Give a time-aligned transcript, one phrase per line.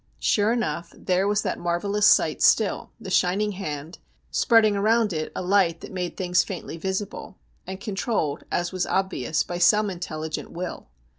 [0.17, 3.99] Sure enough there was that marvel lous sight still, the shining hand,
[4.31, 9.43] spreading around it a light that made things faintly visible; and controlled, as was obvious,
[9.43, 10.87] by some intelligent will.